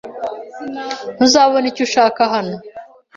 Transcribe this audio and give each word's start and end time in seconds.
Ntuzabona 1.15 1.65
icyo 1.71 1.81
ushaka 1.87 2.21
hano 2.33 2.55